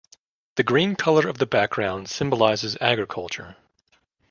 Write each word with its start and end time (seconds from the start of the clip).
The 0.55 0.63
green 0.63 0.95
color 0.95 1.27
of 1.29 1.37
the 1.37 1.45
background 1.45 2.09
symbolizes 2.09 2.75
agriculture. 2.81 3.55